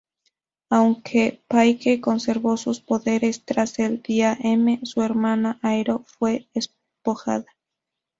Aunque 0.71 1.43
Paige 1.47 2.01
conservó 2.01 2.57
sus 2.57 2.81
poderes 2.81 3.45
tras 3.45 3.77
el 3.77 4.01
'"Día-M", 4.01 4.79
su 4.81 5.03
hermana 5.03 5.59
Aero 5.61 6.05
fue 6.07 6.47
despojada. 6.55 7.45